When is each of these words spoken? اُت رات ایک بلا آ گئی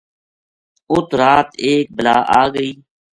اُت 0.91 1.09
رات 1.19 1.49
ایک 1.65 1.85
بلا 1.97 2.15
آ 2.39 2.43
گئی 2.53 2.71